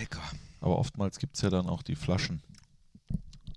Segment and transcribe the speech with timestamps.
[0.00, 0.22] Lecker.
[0.60, 2.42] Aber oftmals gibt es ja dann auch die Flaschen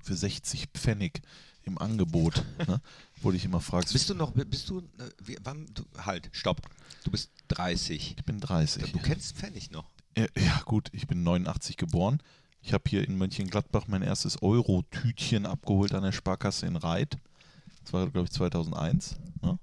[0.04, 1.22] für 60 Pfennig
[1.64, 2.82] im Angebot, ne?
[3.22, 3.94] wo dich immer fragst.
[3.94, 6.62] Bist du noch, bist du, äh, wann, du, halt, stopp.
[7.06, 8.16] Du bist 30.
[8.18, 8.92] ich bin 30.
[8.92, 9.86] Du kennst Pfennig noch.
[10.18, 12.22] Ja, ja, gut, ich bin 89 geboren.
[12.62, 17.18] Ich habe hier in Mönchengladbach mein erstes Euro-Tütchen abgeholt an der Sparkasse in Reit.
[17.84, 19.18] Das war, glaube ich, 2001.
[19.42, 19.58] Ne?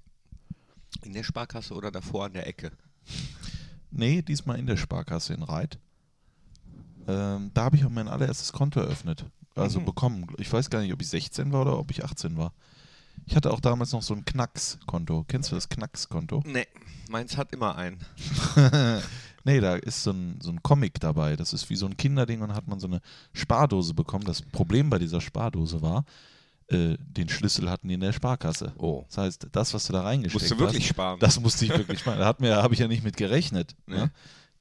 [1.03, 2.73] In der Sparkasse oder davor an der Ecke?
[3.91, 5.79] Nee, diesmal in der Sparkasse in Reit.
[7.11, 9.25] Ähm, da habe ich auch mein allererstes Konto eröffnet.
[9.57, 9.84] Also Mhm.
[9.84, 10.27] bekommen.
[10.39, 12.53] Ich weiß gar nicht, ob ich 16 war oder ob ich 18 war.
[13.27, 15.25] Ich hatte auch damals noch so ein Knacks-Konto.
[15.29, 16.43] Kennst du das Knacks-Konto?
[16.47, 16.67] Nee,
[17.11, 17.98] meins hat immer einen.
[19.45, 21.37] nee, da ist so ein, so ein Comic dabei.
[21.37, 23.01] Das ist wie so ein Kinderding und hat man so eine
[23.33, 24.25] Spardose bekommen.
[24.25, 26.05] Das Problem bei dieser Spardose war,
[26.69, 28.73] äh, den Schlüssel hatten die in der Sparkasse.
[28.79, 29.05] Oh.
[29.09, 31.19] Das heißt, das, was du da reingesteckt Musst du wirklich hast, sparen.
[31.20, 32.19] das musste ich wirklich machen.
[32.20, 33.75] Da hat mir, habe ich ja nicht mit gerechnet.
[33.87, 33.97] Nee.
[33.97, 34.11] Ne?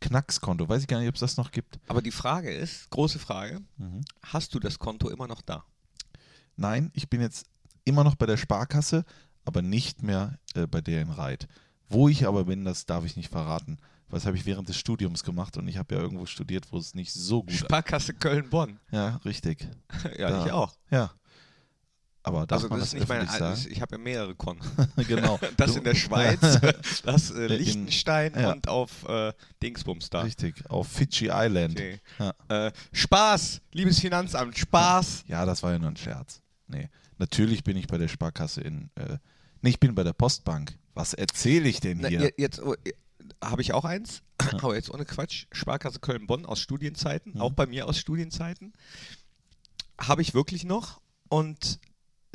[0.02, 0.68] Knackskonto.
[0.70, 1.80] Weiß ich gar nicht, ob es das noch gibt.
[1.88, 4.02] Aber die Frage ist, große Frage, Mhm.
[4.24, 5.64] hast du das Konto immer noch da?
[6.56, 7.46] Nein, ich bin jetzt
[7.86, 9.06] immer noch bei der Sparkasse,
[9.46, 11.48] aber nicht mehr äh, bei der in Reit.
[11.90, 13.78] Wo ich aber bin, das darf ich nicht verraten.
[14.10, 16.96] Was habe ich während des Studiums gemacht und ich habe ja irgendwo studiert, wo es
[16.96, 18.80] nicht so gut Sparkasse Köln-Bonn.
[18.92, 19.68] Ja, richtig.
[20.18, 20.46] ja, Da.
[20.46, 20.74] ich auch.
[20.92, 21.12] Ja.
[22.30, 23.74] Aber darf Also man das das, ist nicht mein, öffentlich also sagen?
[23.74, 24.68] ich habe ja mehrere Konten.
[25.08, 25.40] genau.
[25.58, 26.40] Das Du- in der Schweiz,
[27.04, 28.52] das äh, In- Liechtenstein ja.
[28.52, 30.22] und auf äh, Dingsbums da.
[30.22, 31.72] Richtig, auf Fidschi Island.
[31.80, 32.00] Okay.
[32.20, 32.68] Ja.
[32.68, 35.24] Äh, Spaß, liebes Finanzamt, Spaß.
[35.28, 36.42] ja, das war ja nur ein Scherz.
[36.68, 39.18] Nee, natürlich bin ich bei der Sparkasse in, äh,
[39.62, 40.78] nee, ich bin bei der Postbank.
[40.94, 42.22] Was erzähle ich denn Na, hier?
[42.22, 42.92] je- jetzt oh, äh,
[43.44, 45.46] habe ich auch eins, aber jetzt ohne Quatsch.
[45.52, 47.42] Sparkasse Köln-Bonn aus Studienzeiten, Mhm.
[47.42, 48.74] auch bei mir aus Studienzeiten.
[50.00, 51.02] Habe ich wirklich noch.
[51.30, 51.80] Und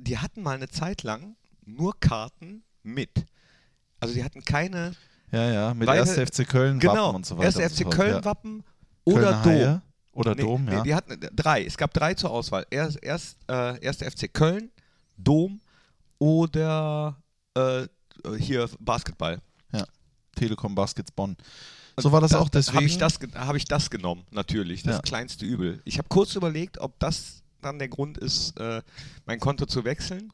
[0.04, 3.10] die hatten mal eine Zeit lang nur Karten mit.
[4.00, 4.94] Also die hatten keine,
[5.32, 6.16] ja, ja, mit Weil- 1.
[6.18, 7.44] FC Köln genau, Wappen und so weiter.
[7.46, 8.64] erst und FC so fort, Köln-Wappen
[9.06, 9.14] ja.
[9.14, 9.82] oder Dom.
[10.12, 10.82] Oder Nee, Dom, nee, ja.
[10.82, 11.64] die hatten drei.
[11.64, 12.64] Es gab drei zur Auswahl.
[12.70, 14.70] Erst, erst äh, erster FC Köln,
[15.16, 15.60] Dom
[16.18, 17.16] oder
[17.54, 17.86] äh,
[18.38, 19.40] hier Basketball.
[20.36, 21.36] Telekom Baskets Bonn.
[21.96, 22.76] So war das auch deswegen.
[22.78, 24.82] Habe ich, das hab ich das genommen, natürlich.
[24.82, 25.00] Das Ja.
[25.02, 25.80] kleinste Übel.
[25.84, 28.82] Ich habe kurz überlegt, ob das dann der Grund ist, äh,
[29.26, 30.32] mein Konto zu wechseln.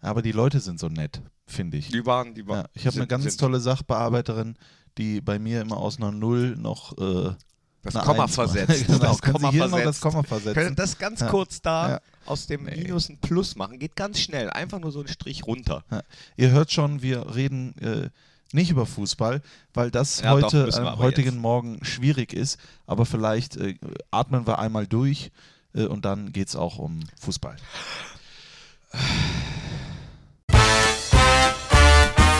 [0.00, 1.88] Aber die Leute sind so nett, finde ich.
[1.88, 2.58] Die waren, die waren.
[2.64, 4.56] Ja, ich habe eine ganz tolle Sachbearbeiterin,
[4.98, 7.34] die bei mir immer aus einer Null noch äh,
[7.82, 8.86] Das Komma Eins versetzt.
[8.86, 10.04] genau, das Komma hier noch versetzt.
[10.04, 10.22] das Komma
[10.52, 11.28] Können das ganz Ja.
[11.28, 12.00] kurz da Ja.
[12.26, 12.82] aus dem Nee.
[12.82, 13.78] Minus ein Plus machen.
[13.78, 14.50] Geht ganz schnell.
[14.50, 15.84] Einfach nur so einen Strich runter.
[15.90, 16.02] Ja.
[16.36, 18.10] Ihr hört schon, wir reden äh,
[18.52, 19.42] nicht über Fußball,
[19.72, 21.40] weil das heute am aber heutigen jetzt.
[21.40, 22.58] Morgen schwierig ist.
[22.86, 23.74] Aber vielleicht äh,
[24.10, 25.30] atmen wir einmal durch
[25.74, 27.56] und dann geht es auch um Fußball.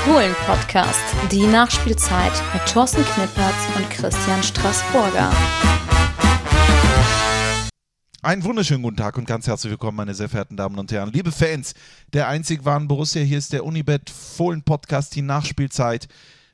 [0.05, 1.01] Fohlen-Podcast,
[1.33, 5.33] die Nachspielzeit mit Thorsten Knippertz und Christian Straßburger.
[8.23, 11.13] Einen wunderschönen guten Tag und ganz herzlich willkommen, meine sehr verehrten Damen und Herren.
[11.13, 11.75] Liebe Fans
[12.13, 16.09] der einzig wahren Borussia, hier ist der Unibet Fohlen Podcast, die Nachspielzeit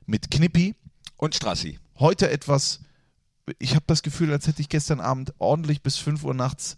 [0.07, 0.75] mit Knippi.
[1.17, 1.79] Und Strassi.
[1.99, 2.81] Heute etwas,
[3.59, 6.77] ich habe das Gefühl, als hätte ich gestern Abend ordentlich bis 5 Uhr nachts,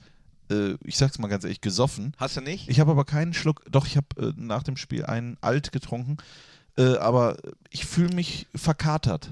[0.50, 2.14] äh, ich sag's mal ganz ehrlich, gesoffen.
[2.16, 2.68] Hast du nicht?
[2.68, 6.16] Ich habe aber keinen Schluck, doch, ich habe äh, nach dem Spiel einen Alt getrunken,
[6.78, 7.36] äh, aber
[7.70, 9.30] ich fühle mich verkatert.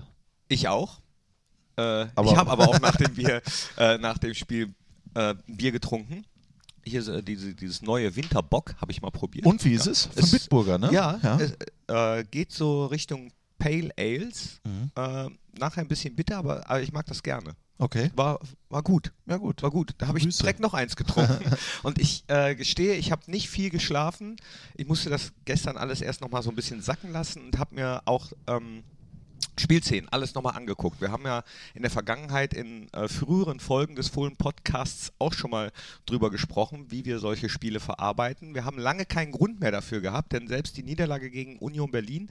[0.49, 1.01] Ich auch.
[1.77, 1.83] Äh,
[2.15, 3.41] Aber- ich habe aber auch nach dem Bier,
[3.79, 4.75] äh, nach dem Spiel
[5.15, 6.25] äh, Bier getrunken.
[6.85, 9.47] Hier ist äh, diese, dieses neue Winterbock, habe ich mal probiert.
[9.47, 10.07] Und wie ist es?
[10.07, 10.91] Von Es- Bitburger, ne?
[10.93, 11.39] Ja, ja.
[11.39, 14.61] es geht so Richtung Pale Ales.
[14.65, 14.91] Mhm.
[15.59, 17.55] Nachher ein bisschen bitter, aber, aber ich mag das gerne.
[17.79, 18.39] Okay, War,
[18.69, 19.11] war gut.
[19.27, 19.63] ja gut.
[19.63, 19.95] War gut.
[19.97, 20.41] Da habe ich Grüße.
[20.41, 21.43] direkt noch eins getrunken.
[21.83, 24.37] Und ich äh, gestehe, ich habe nicht viel geschlafen.
[24.77, 28.03] Ich musste das gestern alles erst nochmal so ein bisschen sacken lassen und habe mir
[28.05, 28.83] auch ähm,
[29.59, 31.01] Spielszenen alles nochmal angeguckt.
[31.01, 31.43] Wir haben ja
[31.75, 35.71] in der Vergangenheit in äh, früheren Folgen des Fohlen Podcasts auch schon mal
[36.07, 38.55] drüber gesprochen, wie wir solche Spiele verarbeiten.
[38.55, 42.31] Wir haben lange keinen Grund mehr dafür gehabt, denn selbst die Niederlage gegen Union Berlin,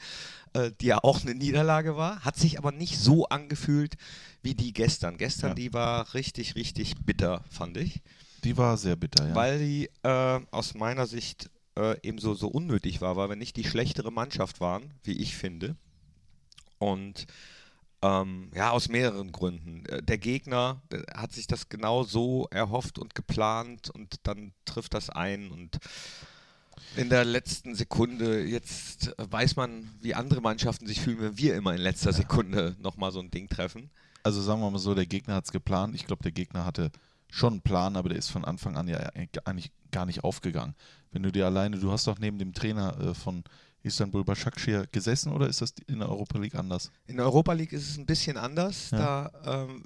[0.53, 3.95] äh, die ja auch eine Niederlage war, hat sich aber nicht so angefühlt
[4.41, 5.17] wie die gestern.
[5.17, 5.55] Gestern, Ja.
[5.55, 8.01] die war richtig, richtig bitter, fand ich,
[8.43, 9.35] Die war sehr bitter, ja.
[9.35, 13.55] weil die äh, aus meiner Sicht äh, eben so, so unnötig war, weil wir nicht
[13.57, 15.75] die schlechtere Mannschaft waren, wie ich finde.
[16.79, 17.27] Und
[18.01, 19.85] ähm, ja, aus mehreren Gründen.
[19.85, 24.93] Äh, Der Gegner der hat sich das genau so erhofft und geplant und dann trifft
[24.93, 25.79] das ein und
[26.95, 31.55] in der letzten Sekunde, jetzt äh, weiß man, wie andere Mannschaften sich fühlen, wenn wir
[31.55, 33.89] immer in letzter Sekunde nochmal so ein Ding treffen.
[34.23, 35.95] also sagen wir mal so, der Gegner hat es geplant.
[35.95, 36.91] Ich glaube, der Gegner hatte
[37.29, 40.75] schon einen Plan, aber der ist von Anfang an ja eigentlich gar nicht aufgegangen.
[41.11, 43.43] Wenn du dir alleine, du hast doch neben dem Trainer äh, von
[43.83, 46.91] Istanbul Başakşehir gesessen oder ist das in der Europa League anders?
[47.07, 48.91] In der Europa League ist es ein bisschen anders.
[48.91, 49.31] Ja.
[49.43, 49.83] Da ähm,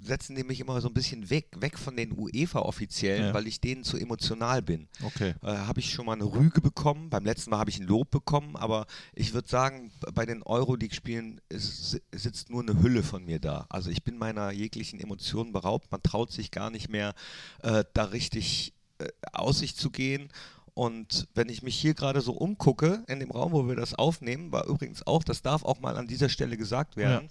[0.00, 3.34] setzen die mich immer so ein bisschen weg, weg von den UEFA-Offiziellen, Ja.
[3.34, 4.88] weil ich denen zu emotional bin.
[5.02, 5.34] Okay.
[5.42, 7.10] Äh, habe ich schon mal eine Rüge bekommen.
[7.10, 11.40] Beim letzten Mal habe ich ein Lob bekommen, aber ich würde sagen, bei den Euroleague-Spielen
[11.50, 13.66] sitzt nur eine Hülle von mir da.
[13.68, 15.90] Also ich bin meiner jeglichen Emotionen beraubt.
[15.90, 17.14] Man traut sich gar nicht mehr,
[17.62, 20.28] äh, da richtig äh, aus sich zu gehen.
[20.78, 24.52] Und wenn ich mich hier gerade so umgucke, in dem Raum, wo wir das aufnehmen,
[24.52, 27.28] war übrigens auch, das darf auch mal an dieser Stelle gesagt werden,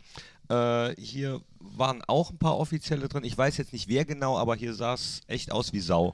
[0.49, 3.23] äh, hier waren auch ein paar Offizielle drin.
[3.23, 6.13] Ich weiß jetzt nicht wer genau, aber hier sah es echt aus wie Sau.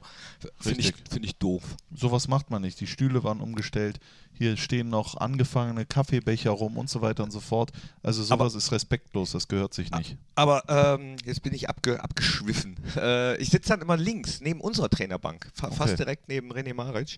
[0.58, 1.62] Finde ich, find ich doof.
[1.94, 2.80] Sowas macht man nicht.
[2.80, 4.00] Die Stühle waren umgestellt.
[4.36, 7.70] Hier stehen noch angefangene Kaffeebecher rum und so weiter und so fort.
[8.02, 10.16] Also sowas ist respektlos, das gehört sich nicht.
[10.34, 12.76] Aber ähm, jetzt bin ich abge abgeschwiffen.
[12.96, 15.76] Äh, ich sitze dann immer links, neben unserer Trainerbank, fa Okay.
[15.76, 17.16] fast direkt neben René Maric.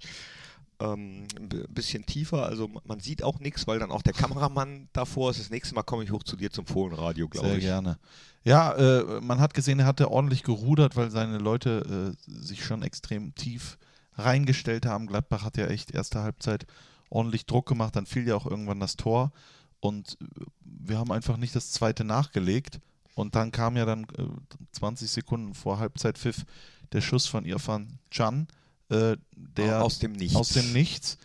[0.79, 4.89] Ähm, ein bi- bisschen tiefer, also man sieht auch nichts, weil dann auch der Kameramann
[4.93, 5.41] davor ist.
[5.41, 7.65] Das nächste Mal komme ich hoch zu dir zum Fohlenradio, glaube Sehr ich.
[7.65, 7.99] gerne.
[8.45, 12.83] Ja, äh, man hat gesehen, er hatte ordentlich gerudert, weil seine Leute äh, sich schon
[12.83, 13.79] extrem tief
[14.17, 15.07] reingestellt haben.
[15.07, 16.67] Gladbach hat ja echt erste Halbzeit
[17.09, 19.33] ordentlich Druck gemacht, dann fiel ja auch irgendwann das Tor
[19.81, 20.27] und äh,
[20.63, 22.81] wir haben einfach nicht das zweite nachgelegt
[23.15, 24.25] und dann kam ja dann äh,
[24.73, 26.45] 20 Sekunden vor Halbzeitpfiff
[26.93, 28.47] der Schuss von Irfan Can,
[28.89, 30.37] äh, der aus dem Nichts.
[30.37, 31.19] aus dem Nichts.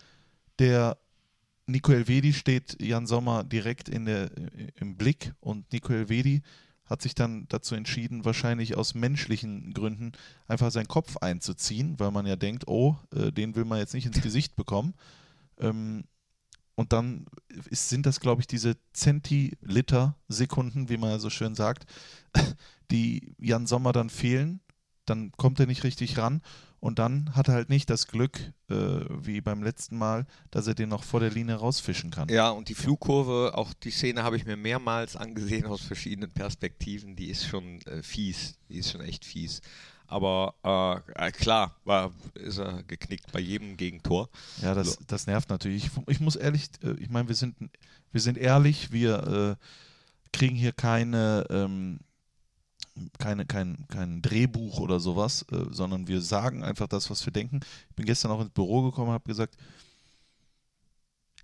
[0.58, 0.98] Der
[1.66, 4.30] Nico Elvedi steht Jan Sommer direkt in der,
[4.76, 6.42] im Blick und Nico Elvedi
[6.92, 10.12] hat sich dann dazu entschieden, wahrscheinlich aus menschlichen Gründen
[10.46, 14.06] einfach seinen Kopf einzuziehen, weil man ja denkt, oh, äh, den will man jetzt nicht
[14.06, 14.94] ins Gesicht bekommen.
[15.58, 16.04] Ähm,
[16.74, 17.26] und dann
[17.70, 21.86] ist, sind das, glaube ich, diese Zentiliter-Sekunden, wie man ja so schön sagt,
[22.90, 24.60] die Jan Sommer dann fehlen.
[25.04, 26.42] Dann kommt er nicht richtig ran
[26.80, 28.38] und dann hat er halt nicht das Glück,
[28.68, 32.28] äh, wie beim letzten Mal, dass er den noch vor der Linie rausfischen kann.
[32.28, 37.14] Ja, und die Flugkurve, auch die Szene habe ich mir mehrmals angesehen aus verschiedenen Perspektiven.
[37.16, 38.58] Die ist schon äh, fies.
[38.68, 39.60] Die ist schon echt fies.
[40.12, 40.54] Aber
[41.16, 44.28] äh, äh, klar, war, ist er geknickt bei jedem Gegentor.
[44.60, 45.86] Ja, das, das nervt natürlich.
[45.86, 47.56] Ich, ich muss ehrlich, äh, ich meine, wir sind,
[48.10, 52.00] wir sind ehrlich, wir äh, kriegen hier keine, ähm,
[53.18, 57.60] keine, kein, kein Drehbuch oder sowas, äh, sondern wir sagen einfach das, was wir denken.
[57.90, 59.56] Ich bin gestern auch ins Büro gekommen und habe gesagt,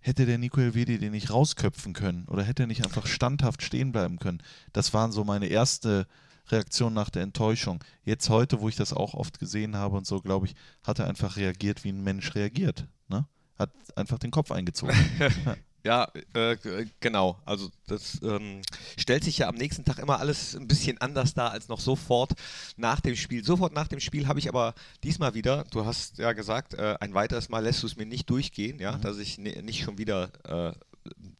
[0.00, 3.92] hätte der Nico Elvedi den nicht rausköpfen können oder hätte er nicht einfach standhaft stehen
[3.92, 4.42] bleiben können?
[4.72, 6.06] Das waren so meine erste
[6.48, 7.82] Reaktion nach der Enttäuschung.
[8.04, 11.06] Jetzt heute, wo ich das auch oft gesehen habe und so, glaube ich, hat er
[11.06, 12.86] einfach reagiert, wie ein Mensch reagiert.
[13.08, 13.26] Ne?
[13.58, 14.94] Hat einfach den Kopf eingezogen.
[15.84, 16.56] Ja, äh,
[17.00, 17.40] genau.
[17.46, 18.60] Also das ähm,
[18.98, 22.32] stellt sich ja am nächsten Tag immer alles ein bisschen anders dar als noch sofort
[22.76, 23.44] nach dem Spiel.
[23.44, 27.14] Sofort nach dem Spiel habe ich aber diesmal wieder, du hast ja gesagt, äh, ein
[27.14, 30.30] weiteres Mal lässt du es mir nicht durchgehen, ja, dass ich ni- nicht schon wieder,
[30.44, 30.72] äh,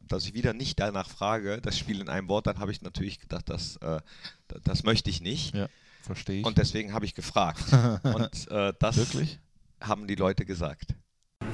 [0.07, 3.19] dass ich wieder nicht danach frage, das Spiel in einem Wort, dann habe ich natürlich
[3.19, 3.99] gedacht, das, äh,
[4.63, 5.53] das möchte ich nicht.
[5.53, 5.67] ja,
[6.01, 6.45] verstehe ich.
[6.45, 7.63] Und deswegen habe ich gefragt.
[8.03, 9.37] Und äh, das Wirklich?
[9.81, 10.95] haben die Leute gesagt.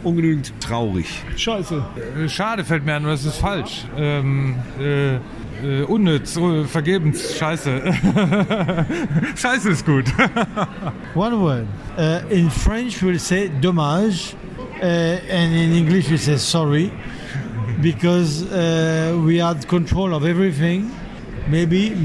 [0.05, 1.23] Ungenügend traurig.
[1.35, 1.83] Scheiße.
[2.23, 3.85] Äh, Schade fällt mir an, das ist falsch.
[3.97, 7.81] Ähm, äh, äh, unnütz, äh, vergebens, scheiße.
[9.35, 10.05] scheiße ist gut.
[11.15, 11.65] One word.
[11.97, 14.35] Uh, in French, we'll say dommage,
[14.81, 16.91] uh, and in English, we say sorry,
[17.81, 20.91] because uh, we had control of everything.
[21.47, 21.95] Maybe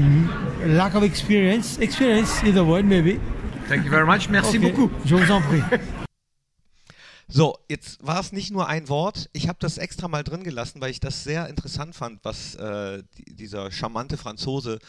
[0.65, 1.77] lack of experience.
[1.79, 3.19] Experience, either word, maybe.
[3.67, 4.29] Thank you very much.
[4.29, 4.91] Merci Okay, beaucoup.
[5.05, 5.61] Je vous en prie.
[7.33, 9.29] So, jetzt war es nicht nur ein Wort.
[9.31, 13.03] Ich habe das extra mal drin gelassen, weil ich das sehr interessant fand, was äh,
[13.17, 14.79] die, dieser charmante Franzose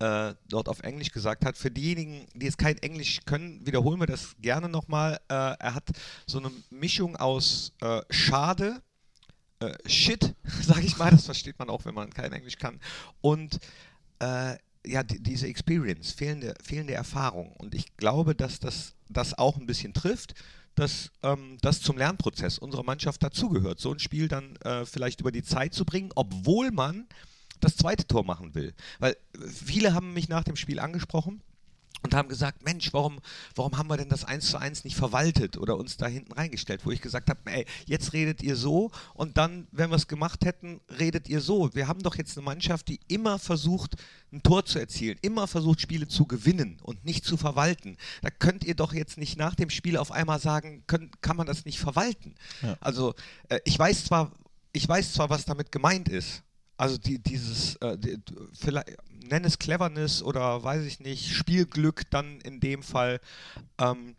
[0.00, 1.56] äh, dort auf Englisch gesagt hat.
[1.56, 5.20] Für diejenigen, die jetzt kein Englisch können, wiederholen wir das gerne nochmal.
[5.28, 5.84] Äh, er hat
[6.26, 8.82] so eine Mischung aus äh, Schade,
[9.60, 12.80] äh, Shit, sage ich mal, das versteht man auch, wenn man kein Englisch kann,
[13.20, 13.60] und
[14.18, 17.52] äh, ja, die, diese Experience, fehlende, fehlende Erfahrung.
[17.52, 20.34] Und ich glaube, dass das, das auch ein bisschen trifft,
[20.76, 25.32] dass ähm, das zum Lernprozess unserer Mannschaft dazugehört, so ein Spiel dann äh, vielleicht über
[25.32, 27.06] die Zeit zu bringen, obwohl man
[27.60, 28.74] das zweite Tor machen will.
[28.98, 31.42] Weil äh, viele haben mich nach dem Spiel angesprochen
[32.02, 33.18] und haben gesagt, Mensch, warum,
[33.54, 36.84] warum haben wir denn das 1 zu 1 nicht verwaltet oder uns da hinten reingestellt,
[36.84, 40.44] wo ich gesagt habe, ey, jetzt redet ihr so und dann, wenn wir es gemacht
[40.44, 41.74] hätten, redet ihr so.
[41.74, 43.96] Wir haben doch jetzt eine Mannschaft, die immer versucht,
[44.32, 47.96] ein Tor zu erzielen, immer versucht, Spiele zu gewinnen und nicht zu verwalten.
[48.22, 51.46] Da könnt ihr doch jetzt nicht nach dem Spiel auf einmal sagen, können, kann man
[51.46, 52.34] das nicht verwalten.
[52.62, 52.76] Ja.
[52.80, 53.14] Also
[53.48, 54.32] äh, ich weiß zwar,
[54.72, 56.42] ich weiß zwar, was damit gemeint ist.
[56.76, 58.18] Also die, dieses, äh, die,
[58.52, 58.96] vielleicht,
[59.28, 63.20] nenn es Cleverness oder weiß ich nicht, Spielglück dann in dem Fall.
[63.78, 64.14] Ähm,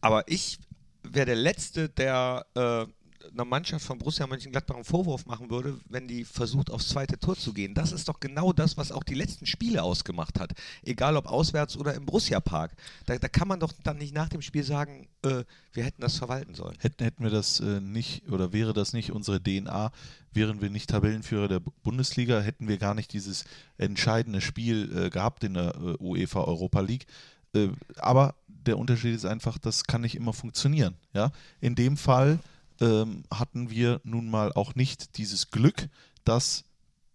[0.00, 0.58] aber ich
[1.02, 2.86] wäre der Letzte, der äh,
[3.32, 7.36] einer Mannschaft von Borussia Mönchengladbach einen Vorwurf machen würde, wenn die versucht, aufs zweite Tor
[7.36, 7.74] zu gehen.
[7.74, 10.52] Das ist doch genau das, was auch die letzten Spiele ausgemacht hat.
[10.82, 12.72] Egal ob auswärts oder im Borussia-Park.
[13.06, 16.16] Da, da kann man doch dann nicht nach dem Spiel sagen, äh, wir hätten das
[16.16, 16.76] verwalten sollen.
[16.80, 19.92] Hätten, hätten wir das äh, nicht oder wäre das nicht unsere DNA,
[20.32, 23.44] wären wir nicht Tabellenführer der Bu- Bundesliga, hätten wir gar nicht dieses
[23.78, 27.06] entscheidende Spiel äh, gehabt in der äh, UEFA Europa League.
[27.54, 30.94] Äh, aber der Unterschied ist einfach, das kann nicht immer funktionieren.
[31.12, 31.32] Ja?
[31.60, 32.38] In dem Fall
[32.80, 35.88] ähm, hatten wir nun mal auch nicht dieses Glück,
[36.24, 36.64] dass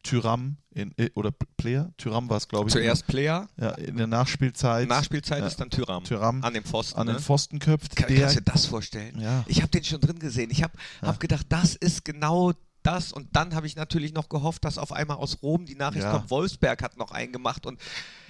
[0.03, 4.07] Tyram in, äh, oder Player, Tyram war es glaube ich, Zuerst Player, ja, in der
[4.07, 6.03] Nachspielzeit Nachspielzeit ja, ist dann Tyram.
[6.03, 6.99] Tyram An dem Pfosten.
[6.99, 7.21] an den ne?
[7.21, 7.95] Pfosten köpft.
[7.95, 9.19] Kann, der, kannst du dir das vorstellen?
[9.19, 9.43] Ja.
[9.47, 10.51] Ich habe den schon drin gesehen.
[10.51, 12.53] Ich habe hab gedacht, das ist genau
[12.83, 13.11] das.
[13.11, 16.11] Und dann habe ich natürlich noch gehofft, dass auf einmal aus Rom die Nachricht Ja.
[16.11, 17.65] kommt, Wolfsberg hat noch einen gemacht.
[17.65, 17.79] Und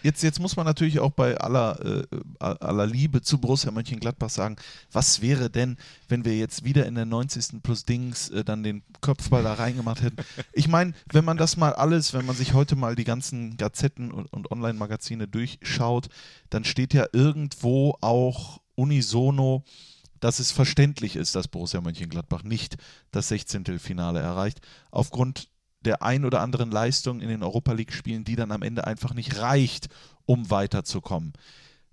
[0.05, 2.05] Jetzt, jetzt muss man natürlich auch bei aller, äh,
[2.39, 4.55] aller Liebe zu Borussia Mönchengladbach sagen,
[4.91, 7.63] was wäre denn, wenn wir jetzt wieder in der 90.
[7.63, 10.17] plus Dings äh, dann den Kopfball da reingemacht hätten?
[10.53, 14.12] Ich meine, wenn man das mal alles, wenn man sich heute mal die ganzen Gazetten
[14.12, 16.09] und, und Online-Magazine durchschaut,
[16.51, 19.63] dann steht ja irgendwo auch unisono,
[20.19, 22.77] dass es verständlich ist, dass Borussia Mönchengladbach nicht
[23.09, 23.79] das 16.
[23.79, 25.50] Finale erreicht, aufgrund
[25.85, 29.37] der ein oder anderen Leistung in den Europa League-Spielen, die dann am Ende einfach nicht
[29.39, 29.87] reicht,
[30.25, 31.33] um weiterzukommen.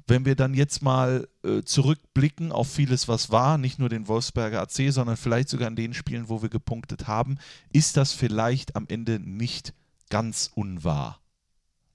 [0.06, 4.61] Wenn wir dann jetzt mal äh, zurückblicken auf vieles, was war, nicht nur den Wolfsberger
[4.61, 7.38] AC, sondern vielleicht sogar in den Spielen, wo wir gepunktet haben,
[7.72, 9.75] ist das vielleicht am Ende nicht
[10.11, 11.20] ganz unwahr.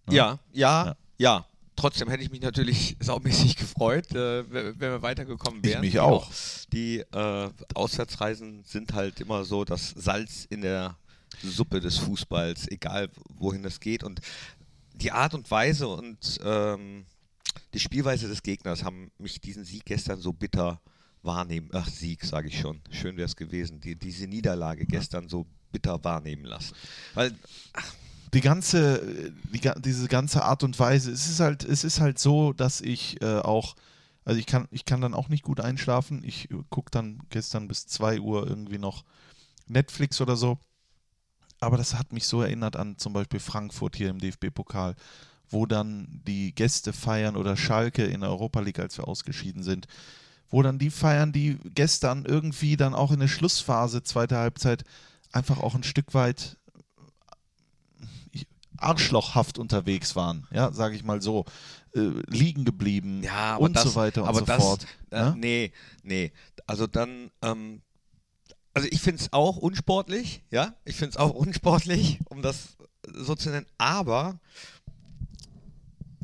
[0.09, 0.95] ja, ja, Ja.
[1.17, 1.45] ja.
[1.75, 5.81] Trotzdem hätte ich mich natürlich saumäßig gefreut, äh, wenn wir weitergekommen Ich wären.
[5.81, 6.31] mich Die auch.
[6.73, 10.97] Die äh, Auswärtsreisen sind halt immer so das Salz in der
[11.43, 14.03] Suppe des Fußballs, egal wohin es geht.
[14.03, 14.21] Und
[14.93, 17.05] die Art und Weise und ähm,
[17.73, 20.81] die Spielweise des Gegners haben mich diesen Sieg gestern so bitter
[21.23, 25.45] wahrnehmen, ach Sieg sage ich schon, schön wäre es gewesen, die, diese Niederlage gestern so
[25.71, 26.73] bitter wahrnehmen lassen.
[27.13, 27.35] Weil
[28.33, 32.53] die ganze, die, diese ganze Art und Weise, es ist halt, es ist halt so,
[32.53, 33.75] dass ich äh, auch,
[34.25, 36.23] also ich kann, ich kann dann auch nicht gut einschlafen.
[36.23, 39.03] Ich gucke dann gestern bis 2 Uhr irgendwie noch
[39.67, 40.59] Netflix oder so.
[41.59, 44.95] Aber das hat mich so erinnert an zum Beispiel Frankfurt hier im DFB-Pokal,
[45.49, 49.87] wo dann die Gäste feiern oder Schalke in der Europa League, als wir ausgeschieden sind,
[50.49, 54.83] wo dann die feiern, die gestern irgendwie dann auch in der Schlussphase, zweite Halbzeit,
[55.31, 56.57] einfach auch ein Stück weit
[58.77, 61.45] arschlochhaft unterwegs waren, ja, sage ich mal so,
[61.95, 64.85] äh, liegen geblieben Ja, und das, so weiter und aber so das, fort.
[65.09, 65.35] Äh, ja?
[65.35, 65.71] Nee,
[66.03, 66.31] nee.
[66.65, 67.81] Also dann, ähm,
[68.77, 72.77] also ich finde es auch unsportlich, ja, ich finde es auch unsportlich, um das
[73.11, 74.39] so zu nennen, aber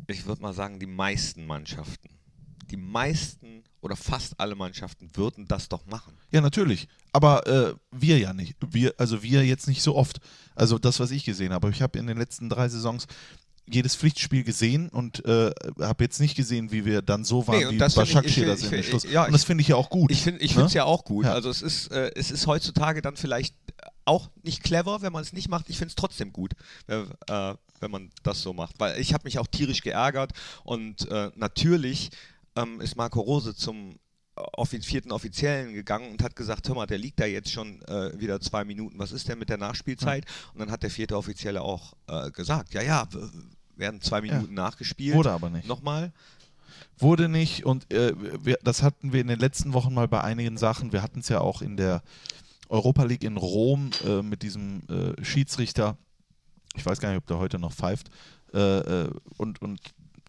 [0.06, 2.10] ich würde mal sagen, die meisten Mannschaften,
[2.70, 6.14] die meisten oder fast alle Mannschaften würden das doch machen.
[6.30, 6.86] Ja, natürlich.
[7.12, 8.54] Aber äh, wir ja nicht.
[8.70, 10.20] Wir, also wir jetzt nicht so oft.
[10.54, 11.70] Also das, was ich gesehen habe.
[11.70, 13.08] Ich habe in den letzten drei Saisons
[13.66, 17.64] jedes Pflichtspiel gesehen und äh, habe jetzt nicht gesehen, wie wir dann so waren Nee,
[17.64, 19.04] wie find ich- ich das find- in den ich- Schluss.
[19.04, 20.10] ja, und das finde ich ja auch gut.
[20.10, 20.64] Ich finde ich ne?
[20.64, 21.24] es ja auch gut.
[21.24, 21.32] Ja.
[21.32, 23.54] Also es ist, äh, es ist heutzutage dann vielleicht
[24.04, 25.70] auch nicht clever, wenn man es nicht macht.
[25.70, 26.52] Ich finde es trotzdem gut,
[26.88, 27.04] äh,
[27.80, 28.78] wenn man das so macht.
[28.78, 30.32] Weil ich habe mich auch tierisch geärgert
[30.64, 32.10] und äh, natürlich
[32.56, 33.98] ähm, ist Marco Rose zum
[34.36, 38.18] offi vierten Offiziellen gegangen und hat gesagt, hör mal, der liegt da jetzt schon äh,
[38.20, 38.98] wieder zwei Minuten.
[38.98, 40.24] Was ist denn mit der Nachspielzeit?
[40.52, 43.08] Und dann hat der vierte Offizielle auch äh, gesagt, ja, ja,
[43.76, 45.14] werden zwei Minuten nachgespielt.
[45.14, 45.66] Wurde aber nicht.
[45.66, 46.12] Nochmal.
[46.98, 48.12] Wurde nicht und äh,
[48.44, 50.92] wir, das hatten wir in den letzten Wochen mal bei einigen Sachen.
[50.92, 52.02] Wir hatten es ja auch in der
[52.68, 55.96] Europa League in Rom äh, mit diesem äh, Schiedsrichter.
[56.76, 58.10] Ich weiß gar nicht, ob der heute noch pfeift.
[58.52, 59.80] Äh, äh, und, und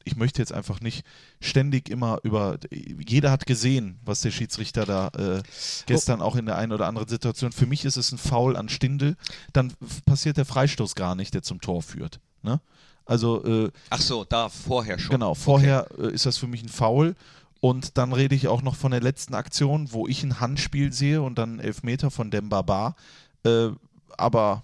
[0.06, 1.06] ich möchte jetzt einfach nicht
[1.42, 2.58] ständig immer über.
[2.72, 5.44] Jeder hat gesehen, was der Schiedsrichter da äh,
[5.88, 7.52] gestern auch in der einen oder anderen Situation.
[7.52, 9.18] Für mich ist es ein Foul an Stindel.
[9.52, 9.74] Dann
[10.06, 12.20] passiert der Freistoß gar nicht, der zum Tor führt.
[12.44, 12.62] Ne?
[13.06, 15.12] Also äh, Ach so, da vorher schon.
[15.12, 17.16] Genau, vorher äh, ist das für mich ein Foul.
[17.62, 21.22] Und dann rede ich auch noch von der letzten Aktion, wo ich ein Handspiel sehe
[21.22, 22.96] und dann einen Elfmeter von Demba Ba.
[23.44, 23.70] Äh,
[24.18, 24.64] aber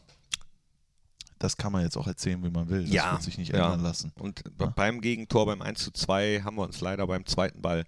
[1.40, 2.84] das kann man jetzt auch erzählen, wie man will.
[2.84, 3.66] Das Ja, wird sich nicht ja.
[3.66, 4.12] ändern lassen.
[4.20, 7.86] Und be- beim Gegentor, beim 1 zu 2, haben wir uns leider beim zweiten Ball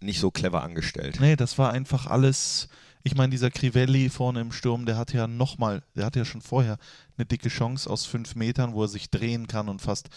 [0.00, 1.18] nicht so clever angestellt.
[1.20, 2.68] Nee, das war einfach alles.
[3.04, 6.40] Ich meine, dieser Crivelli vorne im Sturm, der hat ja nochmal, der hat ja schon
[6.40, 6.78] vorher
[7.16, 10.08] eine dicke Chance aus fünf Metern, wo er sich drehen kann und fast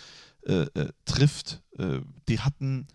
[0.46, 1.62] äh, äh, trifft.
[1.78, 2.88] Äh, die hatten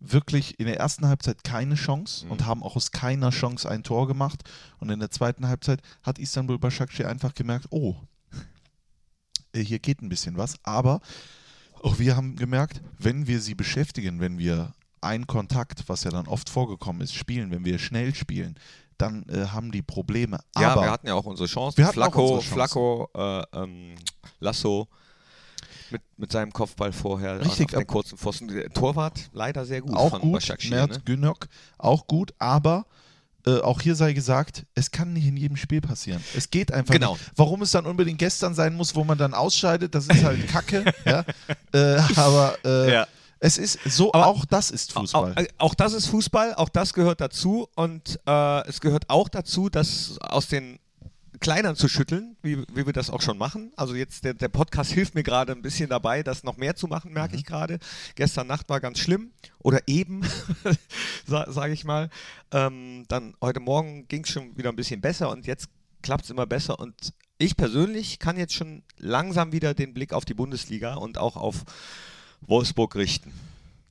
[0.00, 2.32] wirklich in der ersten Halbzeit keine Chance Mhm.
[2.32, 4.42] und haben auch aus keiner Chance ein Tor gemacht.
[4.78, 7.94] Und in der zweiten Halbzeit hat Istanbul Başakşehir einfach gemerkt, oh,
[9.52, 10.54] äh, hier geht ein bisschen was.
[10.64, 11.00] Aber
[11.82, 14.72] auch wir haben gemerkt, wenn wir sie beschäftigen, wenn wir
[15.02, 18.56] einen Kontakt, was ja dann oft vorgekommen ist, spielen, wenn wir schnell spielen,
[19.00, 20.38] dann äh, haben die Probleme.
[20.58, 21.76] Ja, Aber wir hatten ja auch unsere Chance.
[21.76, 22.52] Wir hatten auch Flacco, unsere.
[22.54, 23.94] Flacco, äh, ähm,
[24.40, 24.88] Lasso
[25.90, 28.48] mit, mit seinem Kopfball vorher Richtig, auf den ab- kurzen Pfosten.
[28.48, 31.00] Der Torwart leider sehr gut auch von gut, Başakşehir, Mert ne?
[31.04, 32.86] Günok, auch gut, aber
[33.46, 36.22] äh, auch hier sei gesagt, es kann nicht in jedem Spiel passieren.
[36.36, 37.12] Es geht einfach Genau.
[37.14, 37.32] nicht.
[37.36, 40.84] Warum es dann unbedingt gestern sein muss, wo man dann ausscheidet, das ist halt Kacke.
[41.06, 41.24] ja?
[41.72, 43.06] äh, aber äh, Ja.
[43.40, 45.32] Es ist so, Aber- auch das ist Fußball.
[45.32, 49.28] Auch, äh, auch das ist Fußball, auch das gehört dazu und äh, es gehört auch
[49.28, 50.78] dazu, dass aus den
[51.40, 53.72] Kleinern zu schütteln, wie, wie wir das auch schon machen.
[53.76, 56.86] Also jetzt der, der Podcast hilft mir gerade ein bisschen dabei, das noch mehr zu
[56.86, 57.78] machen, merke ich gerade.
[58.14, 60.20] Gestern Nacht war ganz schlimm oder eben,
[61.26, 62.10] sa sage ich mal.
[62.52, 65.68] Ähm, dann heute Morgen ging es schon wieder ein bisschen besser und jetzt
[66.02, 70.26] klappt es immer besser und ich persönlich kann jetzt schon langsam wieder den Blick auf
[70.26, 71.64] die Bundesliga und auch auf
[72.46, 73.32] Wolfsburg richten.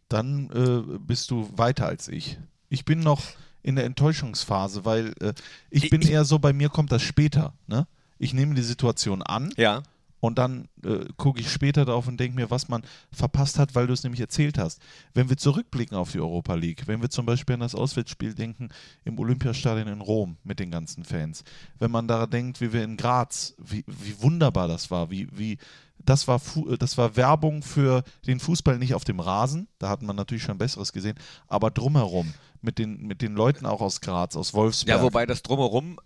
[0.09, 2.39] dann äh, bist du weiter als ich.
[2.69, 3.21] Ich bin noch
[3.61, 5.33] in der Enttäuschungsphase, weil äh,
[5.69, 7.53] ich, Ich- bin ich- eher so, bei mir kommt das später.
[7.67, 7.85] Ne?
[8.17, 9.83] Ich nehme die Situation an Ja.
[10.19, 13.85] und dann äh, gucke ich später drauf und denke mir, was man verpasst hat, weil
[13.85, 14.81] du es nämlich erzählt hast.
[15.13, 18.69] Wenn wir zurückblicken auf die Europa League, wenn wir zum Beispiel an das Auswärtsspiel denken
[19.05, 21.43] im Olympiastadion in Rom mit den ganzen Fans,
[21.77, 25.59] wenn man daran denkt, wie wir in Graz, wie, wie wunderbar das war, wie, wie
[26.09, 29.89] das war, Fu- äh, das war Werbung für den Fußball nicht auf dem Rasen, da
[29.89, 34.01] hat man natürlich schon Besseres gesehen, aber drumherum, mit den, mit den Leuten auch aus
[34.01, 34.89] Graz, aus Wolfsburg.
[34.89, 35.97] Ja, wobei das drumherum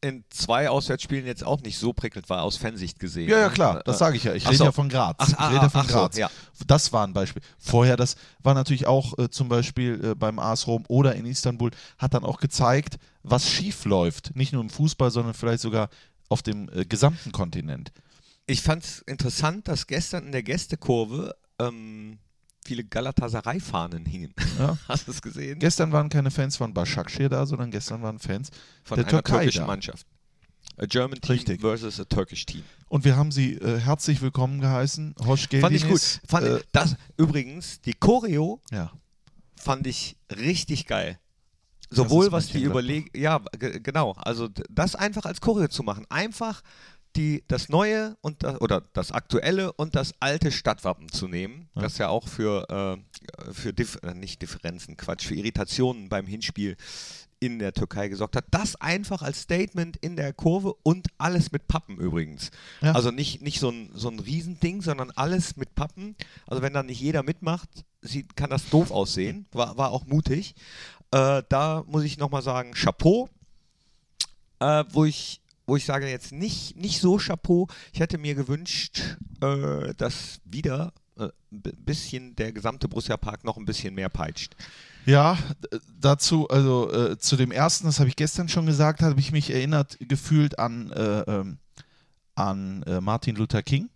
[0.00, 3.28] in zwei Auswärtsspielen jetzt auch nicht so prickelnd war, aus Fansicht gesehen.
[3.28, 3.52] Ja, ja, ne?
[3.52, 4.32] klar, das Äh, sage ich ja.
[4.32, 4.64] Ich ach rede so.
[4.66, 5.16] ja von Graz.
[5.18, 6.16] Ach, ich ah, rede ja von ach so, Graz.
[6.16, 6.30] ja.
[6.68, 7.42] Das war ein Beispiel.
[7.58, 11.72] Vorher, das war natürlich auch äh, zum Beispiel äh, beim AS Rom oder in Istanbul,
[11.98, 14.36] hat dann auch gezeigt, was schief läuft.
[14.36, 15.88] Nicht nur im Fußball, sondern vielleicht sogar
[16.28, 17.90] auf dem äh, gesamten Kontinent.
[18.50, 22.18] Ich fand es interessant, dass gestern in der Gästekurve ähm,
[22.64, 24.32] viele Galatasaray-Fahnen hingen.
[24.58, 24.78] Ja.
[24.88, 25.58] Hast du es gesehen?
[25.58, 28.50] Gestern waren keine Fans von Başakşehir da, sondern gestern waren Fans
[28.84, 29.66] Von der einer Türkei türkischen da.
[29.66, 30.06] Mannschaft.
[30.78, 31.60] A German Team Richtig.
[31.60, 32.62] versus a Turkish Team.
[32.88, 35.14] Und wir haben sie äh, herzlich willkommen geheißen.
[35.26, 35.90] Hoş Fand ich gut.
[35.90, 36.20] geldiniz.
[36.26, 38.90] Fand äh, das, übrigens, die Choreo ja.
[39.56, 41.18] fand ich richtig geil.
[41.90, 46.04] Sowohl was die überlegen, ja, ge- genau, also das einfach als Choreo zu machen.
[46.10, 46.62] Einfach
[47.18, 51.82] die, das Neue und das, oder das Aktuelle und das alte Stadtwappen zu nehmen, Ja.
[51.82, 56.76] das ja auch für, äh, für Dif äh, nicht Differenzen, Quatsch, für Irritationen beim Hinspiel
[57.40, 58.46] in der Türkei gesorgt hat.
[58.50, 62.50] Das einfach als Statement in der Kurve und alles mit Pappen übrigens.
[62.80, 62.92] Ja.
[62.92, 66.16] Also nicht, nicht so, ein, so ein Riesending, sondern alles mit Pappen.
[66.46, 67.68] Also wenn dann nicht jeder mitmacht,
[68.02, 69.46] sieht, kann das doof aussehen.
[69.52, 70.54] War, war auch mutig.
[71.12, 73.28] Äh, da muss ich nochmal sagen, Chapeau.
[74.60, 77.68] Äh, wo ich wo ich sage jetzt nicht, nicht so Chapeau.
[77.92, 79.02] Ich hätte mir gewünscht,
[79.42, 84.56] äh, dass wieder äh, ein bisschen der gesamte Borussia Park noch ein bisschen mehr peitscht.
[85.04, 85.38] Ja,
[86.00, 89.50] dazu, also äh, zu dem ersten, das habe ich gestern schon gesagt, habe ich mich
[89.50, 91.58] erinnert gefühlt an, äh, ähm,
[92.34, 93.90] an äh, Martin Luther King,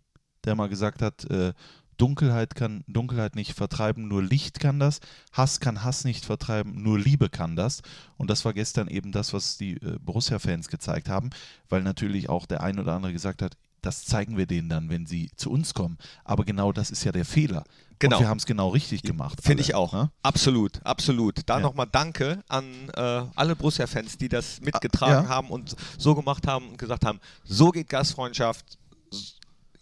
[0.45, 1.55] der mal gesagt hat, äh,
[2.03, 4.99] Dunkelheit kann Dunkelheit nicht vertreiben, nur Licht kann das.
[5.33, 7.81] Hass kann Hass nicht vertreiben, nur Liebe kann das.
[8.17, 11.31] Und das war gestern eben das, was die äh, Borussia-Fans gezeigt haben,
[11.69, 15.07] weil natürlich auch der ein oder andere gesagt hat, das zeigen wir denen dann, wenn
[15.07, 15.97] sie zu uns kommen.
[16.25, 17.62] Aber genau das ist ja der Fehler.
[18.01, 18.17] Genau.
[18.17, 19.38] Und wir haben es genau richtig gemacht.
[19.41, 19.93] Finde ich auch.
[19.93, 20.11] ne?
[20.25, 21.43] Absolut, absolut.
[21.47, 21.61] Da Ja.
[21.61, 22.65] nochmal Danke an
[22.97, 25.29] äh, alle Borussia-Fans, die das mitgetragen ja.
[25.29, 28.79] haben und so gemacht haben und gesagt haben, so geht Gastfreundschaft.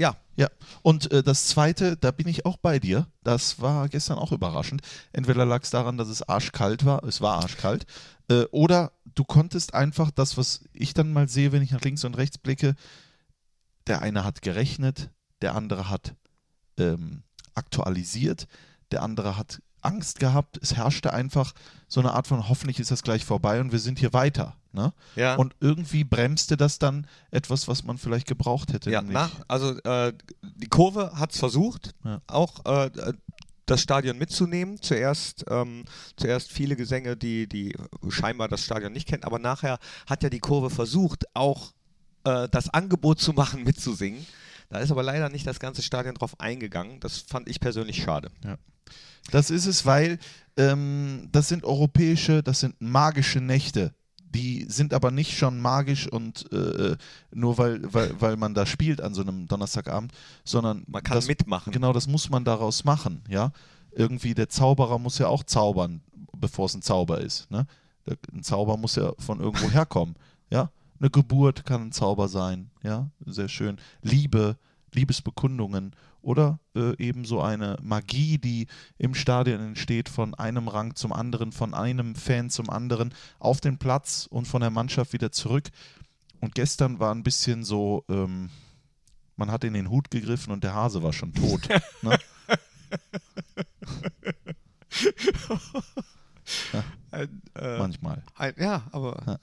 [0.01, 0.49] Ja, Ja,
[0.81, 3.07] und äh, das zweite, da bin ich auch bei dir.
[3.23, 4.81] Das war gestern auch überraschend.
[5.13, 7.85] Entweder lag es daran, dass es arschkalt war, es war arschkalt,
[8.31, 12.05] äh, oder du konntest einfach das, was ich dann mal sehe, wenn ich nach links
[12.05, 12.75] und rechts blicke,
[13.87, 15.11] der eine hat gerechnet,
[15.43, 16.15] der andere hat
[16.79, 17.23] ähm,
[17.55, 18.47] aktualisiert,
[18.93, 20.59] der andere hat Angst gehabt.
[20.63, 21.53] Es herrschte einfach
[21.89, 24.57] so eine Art von, hoffentlich ist das gleich vorbei und wir sind hier weiter.
[24.73, 24.93] Ne?
[25.17, 25.35] ja.
[25.35, 28.91] Und irgendwie bremste das dann etwas, was man vielleicht gebraucht hätte.
[28.91, 30.13] Ja, nach, also äh,
[30.43, 32.21] die Kurve hat es versucht, Ja.
[32.29, 32.91] auch äh,
[33.67, 34.81] das Stadion mitzunehmen.
[34.81, 35.85] Zuerst, ähm,
[36.17, 37.75] zuerst viele Gesänge, die, die
[38.11, 41.73] scheinbar das Stadion nicht kennen, aber nachher hat ja die Kurve versucht, auch
[42.25, 44.25] äh, das Angebot zu machen, mitzusingen.
[44.71, 47.01] Da ist aber leider nicht das ganze Stadion drauf eingegangen.
[47.01, 48.31] Das fand ich persönlich schade.
[49.31, 50.19] Das ist es, weil
[50.57, 53.93] ähm, das sind europäische, das sind magische Nächte.
[54.33, 56.97] Die sind aber nicht schon magisch und äh,
[57.33, 60.13] nur weil, weil, weil man da spielt an so einem Donnerstagabend,
[60.45, 61.73] sondern Man kann das, mitmachen.
[61.73, 63.53] Genau, das muss man daraus machen, ja.
[63.91, 66.01] Irgendwie der Zauberer muss ja auch zaubern,
[66.37, 67.51] bevor es ein Zauber ist.
[67.51, 67.67] Ne?
[68.33, 70.15] Ein Zauber muss ja von irgendwo herkommen,
[70.49, 70.71] ja.
[71.01, 73.79] Eine Geburt kann ein Zauber sein, ja, sehr schön.
[74.03, 74.59] Liebe,
[74.93, 78.67] Liebesbekundungen oder äh, eben so eine Magie, die
[78.99, 83.79] im Stadion entsteht, von einem Rang zum anderen, von einem Fan zum anderen, auf den
[83.79, 85.71] Platz und von der Mannschaft wieder zurück.
[86.41, 88.51] Und gestern war ein bisschen so, ähm,
[89.37, 91.67] man hat in den Hut gegriffen und der Hase war schon tot.
[92.03, 92.19] ne?
[97.11, 98.23] Ein, äh, Manchmal.
[98.35, 99.39] ein, ja, aber Ja.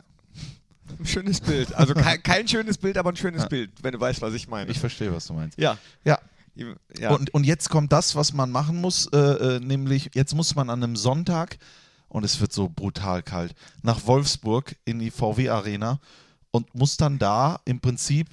[0.99, 1.73] Ein schönes Bild.
[1.73, 4.71] Also kein, kein schönes Bild, aber ein schönes Bild, wenn du weißt, was ich meine.
[4.71, 5.57] Ich verstehe, was du meinst.
[5.57, 5.77] ja.
[6.03, 6.19] Ja,
[6.99, 7.11] ja.
[7.11, 10.69] Und, und jetzt kommt das, was man machen muss, äh, äh, nämlich jetzt muss man
[10.69, 11.57] an einem Sonntag,
[12.09, 15.99] und es wird so brutal kalt, nach Wolfsburg in die VW-Arena
[16.51, 18.29] und muss dann da im Prinzip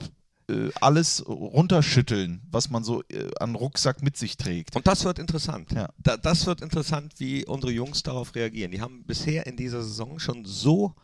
[0.49, 4.77] äh, alles runterschütteln, was man so äh, an Rucksack mit sich trägt.
[4.77, 5.73] Und das wird interessant.
[5.73, 5.89] Ja.
[5.99, 8.71] Da, das wird interessant, wie unsere Jungs darauf reagieren.
[8.71, 10.95] Die haben bisher in dieser Saison schon so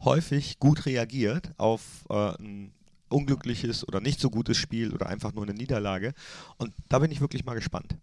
[0.00, 2.72] häufig gut reagiert auf äh, ein
[3.08, 6.12] unglückliches oder nicht so gutes Spiel oder einfach nur eine Niederlage.
[6.58, 7.96] Und da bin ich wirklich mal gespannt.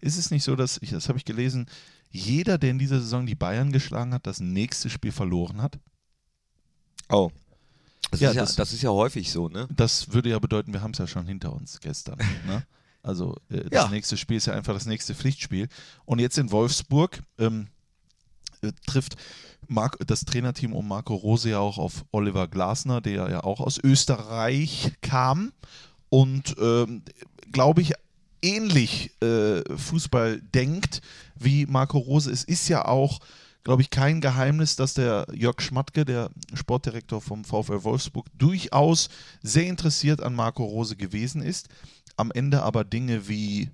[0.00, 1.66] Ist es nicht so, dass, ich, das habe ich gelesen,
[2.10, 5.78] jeder, der in dieser Saison die Bayern geschlagen hat, das nächste Spiel verloren hat?
[7.08, 7.30] Oh.
[8.10, 9.66] Das, Ja, ist, ja, das- das ist ja häufig so, ne?
[9.74, 12.18] Das würde ja bedeuten, wir haben es ja schon hinter uns gestern.
[12.46, 12.66] ne?
[13.02, 13.88] Also äh, das Ja.
[13.88, 15.68] nächste Spiel ist ja einfach das nächste Pflichtspiel.
[16.04, 17.68] Und jetzt in Wolfsburg ähm,
[18.60, 19.16] äh, trifft
[19.68, 23.78] Marc, das Trainerteam um Marco Rose ja auch auf Oliver Glasner, der ja auch aus
[23.82, 25.52] Österreich kam
[26.08, 27.02] und ähm,
[27.52, 27.94] glaube ich
[28.42, 31.00] ähnlich äh, Fußball denkt
[31.36, 32.30] wie Marco Rose.
[32.30, 33.20] Es ist ja auch,
[33.64, 39.08] glaube ich, kein Geheimnis, dass der Jörg Schmatke, der Sportdirektor vom VfL Wolfsburg, durchaus
[39.42, 41.68] sehr interessiert an Marco Rose gewesen ist.
[42.16, 43.70] Am Ende aber Dinge wie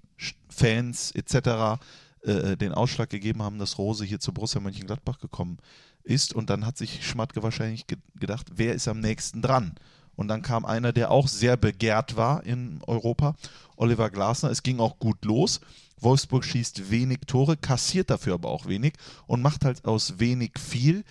[0.49, 1.81] Fans etc.
[2.23, 5.59] Äh, den Ausschlag gegeben haben, dass Rose hier zu Borussia Mönchengladbach gekommen
[6.03, 6.35] ist.
[6.35, 9.77] Und dann hat sich Schmatke wahrscheinlich ge gedacht, wer ist am nächsten dran?
[10.17, 13.37] Und dann kam einer, der auch sehr begehrt war in Europa,
[13.77, 14.51] Oliver Glasner.
[14.51, 15.61] Es ging auch gut los.
[16.01, 18.95] Wolfsburg schießt wenig Tore, kassiert dafür aber auch wenig
[19.29, 21.05] und macht halt aus wenig viel.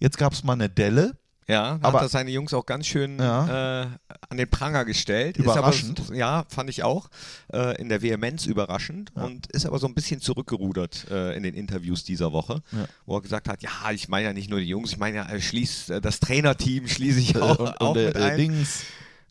[0.00, 1.16] Jetzt gab es mal eine Delle.
[1.50, 3.82] Ja, Aber- hat er seine Jungs auch ganz schön Ja.
[3.82, 3.86] äh,
[4.28, 5.38] an den Pranger gestellt.
[5.38, 6.00] Überraschend.
[6.08, 7.08] Aber, ja, fand ich auch.
[7.52, 11.54] Äh, in der Vehemenz überraschend und ist aber so ein bisschen zurückgerudert äh, in den
[11.54, 12.84] Interviews dieser Woche, Ja.
[13.06, 15.40] wo er gesagt hat, ja, ich meine ja nicht nur die Jungs, ich meine ja,
[15.40, 18.36] schließ, äh, das Trainerteam schließe ich auch, Äh, und, auch und mit äh, ein.
[18.36, 18.82] Dings.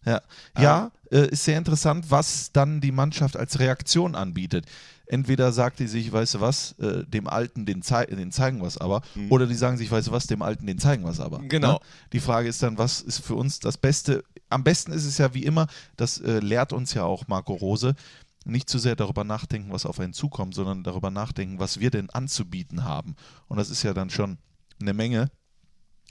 [0.07, 0.21] Ja,
[0.59, 4.65] ja äh, ist sehr interessant, was dann die Mannschaft als Reaktion anbietet.
[5.05, 8.67] Entweder sagt die sich, weißt du was, äh, dem Alten, den, zei den zeigen wir
[8.67, 11.21] es aber, oder die sagen sich, weißt du was, dem Alten, den zeigen wir es
[11.21, 11.39] aber.
[11.39, 11.49] Mhm.
[11.49, 11.73] Genau.
[11.73, 11.79] Ne?
[12.11, 14.23] Die Frage ist dann, was ist für uns das Beste?
[14.49, 17.95] Am besten ist es ja wie immer, das äh, lehrt uns ja auch Marco Rose,
[18.43, 22.09] nicht zu sehr darüber nachdenken, was auf einen zukommt, sondern darüber nachdenken, was wir denn
[22.09, 23.15] anzubieten haben.
[23.47, 24.37] Und das ist ja dann schon
[24.81, 25.29] eine Menge.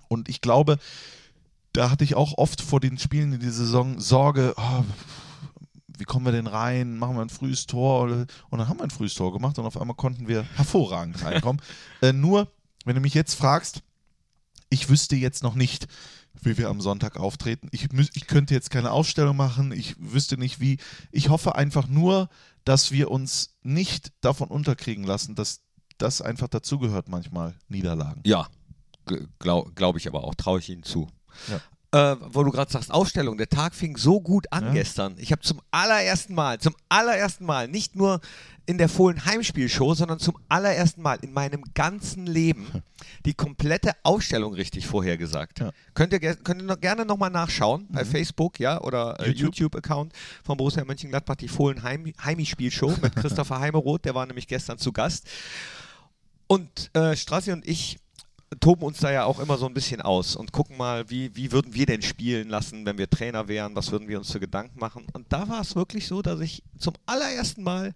[0.09, 0.78] Und ich glaube,
[1.76, 4.84] da hatte ich auch oft vor den Spielen in dieser Saison Sorge, oh,
[5.98, 6.96] wie kommen wir denn rein?
[6.96, 8.04] Machen wir ein frühes Tor?
[8.04, 11.22] Oder- Und dann haben wir ein frühes Tor gemacht und auf einmal konnten wir hervorragend
[11.22, 11.60] reinkommen.
[12.02, 12.50] äh, nur,
[12.84, 13.82] wenn du mich jetzt fragst,
[14.70, 15.86] ich wüsste jetzt noch nicht,
[16.42, 17.68] wie wir am Sonntag auftreten.
[17.72, 20.78] Ich, ich könnte jetzt keine Ausstellung machen, ich wüsste nicht wie.
[21.12, 22.28] Ich hoffe einfach nur,
[22.64, 25.60] dass wir uns nicht davon unterkriegen lassen, dass
[25.98, 28.22] das einfach dazugehört manchmal, Niederlagen.
[28.26, 28.48] Ja,
[29.38, 31.08] glaube glaub ich aber auch, traue ich Ihnen zu.
[31.49, 32.12] Ja.
[32.12, 34.72] Äh, wo du gerade sagst, Ausstellung, der Tag fing so gut an Ja.
[34.72, 35.14] gestern.
[35.18, 38.20] Ich habe zum allerersten Mal, zum allerersten Mal, nicht nur
[38.66, 42.66] in der Fohlen Heimspielshow, sondern zum allerersten Mal in meinem ganzen Leben
[43.25, 45.61] die komplette Ausstellung richtig vorhergesagt.
[45.61, 45.70] Ja.
[45.94, 49.55] Könnt ihr, könnt ihr noch gerne nochmal nachschauen bei Facebook, ja, oder äh, YouTube.
[49.55, 54.79] YouTube-Account von Borussia Mönchengladbach, die Fohlen Heim Heimi-Spielshow mit Christopher Heimeroth, der war nämlich gestern
[54.79, 55.29] zu Gast.
[56.49, 57.99] Und äh, Strassi und ich
[58.61, 61.50] toben uns da ja auch immer so ein bisschen aus und gucken mal, wie, wie
[61.52, 64.78] würden wir denn spielen lassen, wenn wir Trainer wären, was würden wir uns für Gedanken
[64.78, 65.06] machen.
[65.12, 67.92] Und da war es wirklich so, dass ich zum allerersten Mal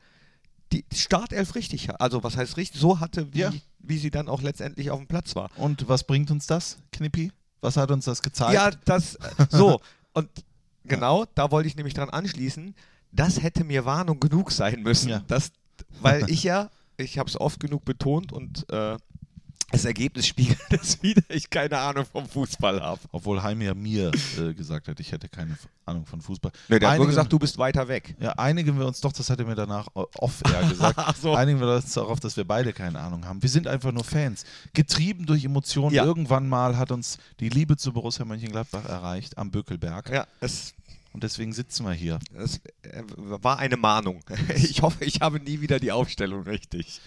[0.73, 2.01] die Startelf richtig hatte.
[2.01, 3.53] Also was heißt richtig, so hatte, wie, Ja.
[3.79, 5.51] wie sie dann auch letztendlich auf dem Platz war.
[5.57, 7.33] Und was bringt uns das, Knippi?
[7.61, 8.55] Was hat uns das gezeigt?
[8.55, 9.81] Ja, das, äh, so.
[10.15, 10.29] Und
[10.85, 12.75] genau, da wollte ich nämlich dran anschließen.
[13.13, 15.11] Das hätte mir Warnung genug sein müssen.
[15.11, 15.23] Ja.
[15.27, 15.53] Das,
[16.01, 18.97] weil ich ja, ich habe es oft genug betont und äh,
[19.73, 23.01] das Ergebnis spiegelt das wieder, ich keine Ahnung vom Fußball habe.
[23.13, 25.57] Obwohl Heim ja mir äh, gesagt hat, ich hätte keine
[25.87, 26.53] Ahnung von Fußball.
[26.69, 28.15] Nee, der hat nur Einigen- gesagt, du bist weiter weg.
[28.21, 31.35] Ja, einigen wir uns doch, das hat er mir danach off-air gesagt, so.
[31.35, 33.43] einigen wir uns darauf, dass wir beide keine Ahnung haben.
[33.43, 34.45] Wir sind einfach nur Fans.
[34.73, 35.95] Getrieben durch Emotionen.
[35.95, 36.05] Ja.
[36.05, 40.11] Irgendwann mal hat uns die Liebe zu Borussia Mönchengladbach erreicht am Bökelberg.
[40.11, 40.75] Ja, es,
[41.13, 42.21] Und deswegen sitzen wir hier.
[42.35, 44.23] es äh, war eine Mahnung.
[44.55, 47.01] Ich hoffe, ich habe nie wieder die Aufstellung richtig.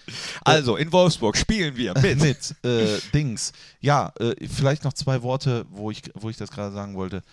[0.44, 2.20] Also, in Wolfsburg spielen wir mit.
[2.22, 3.54] Mit äh, Dings.
[3.80, 7.24] Ja, äh, vielleicht noch zwei Worte, wo ich, wo ich das gerade sagen wollte.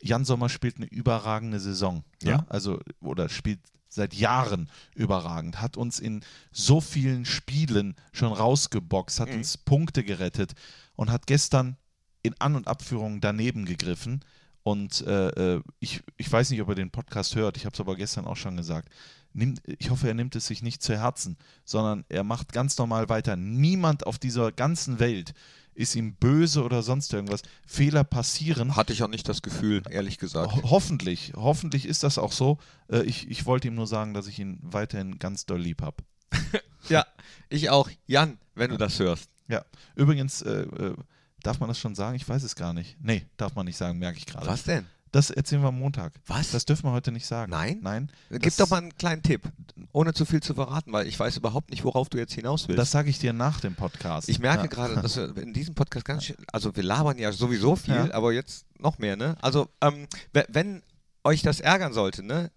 [0.00, 2.04] Jan Sommer spielt eine überragende Saison.
[2.22, 2.38] Ja.
[2.38, 2.46] Ne?
[2.48, 9.30] Also, oder spielt seit Jahren überragend, hat uns in so vielen Spielen schon rausgeboxt, hat
[9.30, 10.52] uns Punkte gerettet
[10.94, 11.76] und hat gestern
[12.22, 14.24] in An- und Abführungen daneben gegriffen.
[14.70, 17.80] Und äh, äh, ich, ich weiß nicht, ob er den Podcast hört, ich habe es
[17.80, 18.88] aber gestern auch schon gesagt.
[19.32, 23.08] Nimmt, ich hoffe, er nimmt es sich nicht zu Herzen, sondern er macht ganz normal
[23.08, 23.34] weiter.
[23.34, 25.34] Niemand auf dieser ganzen Welt
[25.74, 27.42] ist ihm böse oder sonst irgendwas.
[27.66, 28.76] Fehler passieren.
[28.76, 30.54] Hatte ich auch nicht das Gefühl, ehrlich gesagt.
[30.54, 32.58] Ho hoffentlich, hoffentlich ist das auch so.
[32.88, 35.96] Äh, ich, ich wollte ihm nur sagen, dass ich ihn weiterhin ganz doll lieb habe.
[36.88, 37.04] Ja,
[37.50, 37.90] ich auch.
[38.06, 39.28] Jan, wenn du das hörst.
[39.48, 39.64] Ja,
[39.96, 40.94] übrigens, äh, äh,
[41.42, 42.16] darf man das schon sagen?
[42.16, 42.96] Ich weiß es gar nicht.
[43.00, 44.46] Nee, darf man nicht sagen, merke ich gerade.
[44.46, 44.86] Was denn?
[45.12, 46.12] Das erzählen wir am Montag.
[46.28, 46.52] Was?
[46.52, 47.50] Das dürfen wir heute nicht sagen.
[47.50, 47.80] Nein?
[47.82, 48.12] Nein.
[48.30, 49.42] Gib doch mal einen kleinen Tipp,
[49.90, 52.78] ohne zu viel zu verraten, weil ich weiß überhaupt nicht, worauf du jetzt hinaus willst.
[52.78, 54.28] Das sage ich dir nach dem Podcast.
[54.28, 54.66] ich merke Ja.
[54.68, 58.14] gerade, dass wir in diesem Podcast ganz schön, also wir labern ja sowieso viel, Ja.
[58.14, 59.36] aber jetzt noch mehr, ne?
[59.42, 60.80] Also, ähm, we- wenn
[61.24, 62.52] euch das ärgern sollte, ne?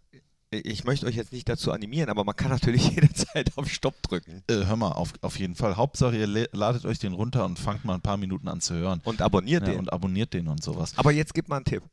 [0.59, 4.43] Ich möchte euch jetzt nicht dazu animieren, aber man kann natürlich jederzeit auf Stopp drücken.
[4.49, 5.75] Äh, hör mal, auf, auf jeden Fall.
[5.77, 9.01] Hauptsache, ihr ladet euch den runter und fangt mal ein paar Minuten an zu hören.
[9.03, 9.79] Und abonniert Ja, den.
[9.79, 10.93] und abonniert den und sowas.
[10.97, 11.83] aber jetzt gib mal einen Tipp.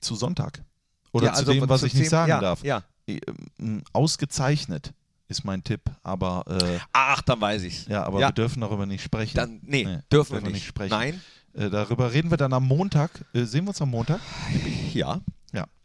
[0.00, 0.62] Zu Sonntag.
[1.12, 2.62] Oder Ja, zu also dem, was zu ich nicht dem- sagen ja, darf.
[2.64, 2.82] Ja.
[3.06, 4.92] Ähm, Ausgezeichnet
[5.28, 7.86] ist mein Tipp, aber, äh, Ach, dann weiß ich's.
[7.86, 9.36] ja, aber wir dürfen darüber nicht sprechen.
[9.36, 10.64] Dann, nee, Nee, dürfen wir nicht.
[10.66, 10.90] sprechen.
[10.90, 11.20] Nein?
[11.54, 13.10] Äh, darüber reden wir dann am Montag.
[13.32, 14.20] Äh, sehen wir uns am Montag?
[14.92, 15.20] Ja.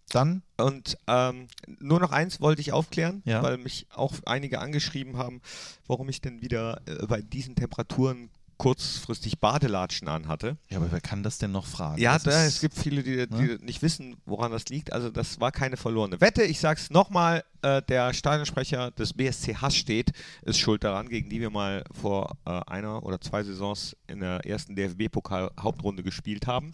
[0.10, 1.48] Dann, Und ähm,
[1.80, 3.42] nur noch eins wollte ich aufklären, Ja.
[3.44, 5.42] weil mich auch einige angeschrieben haben,
[5.88, 10.58] warum ich denn wieder äh, bei diesen Temperaturen kurzfristig Badelatschen anhatte.
[10.70, 11.98] ja, aber wer kann das denn noch fragen?
[12.02, 13.58] Ja, da, ist- es gibt viele, die, die ne?
[13.62, 14.92] nicht wissen, woran das liegt.
[14.92, 16.44] Also das war keine verlorene Wette.
[16.44, 21.50] Ich sag's nochmal, äh, der Stadionsprecher des BSC Hassstedt ist schuld daran, gegen die wir
[21.52, 26.74] mal vor äh, einer oder zwei Saisons in der ersten DFB-Pokal-Hauptrunde gespielt haben.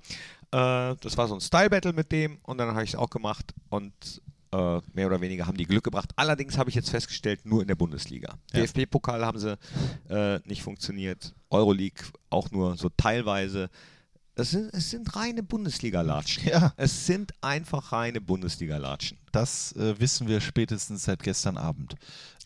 [0.51, 3.53] Äh, das war so ein Style-Battle mit dem und dann habe ich es auch gemacht
[3.69, 4.21] und
[4.55, 6.12] äh, mehr oder weniger haben die Glück gebracht.
[6.15, 8.38] Allerdings habe ich jetzt festgestellt, nur in der Bundesliga.
[8.53, 8.62] Ja.
[8.62, 9.58] DFB-Pokal haben sie
[10.10, 11.34] äh, nicht funktioniert.
[11.49, 13.69] Euroleague auch nur so teilweise.
[14.38, 16.47] Es sind, es sind reine Bundesliga-Latschen.
[16.47, 16.73] Ja.
[16.77, 19.17] Es sind einfach reine Bundesliga-Latschen.
[19.31, 21.95] Das äh, wissen wir spätestens seit gestern Abend.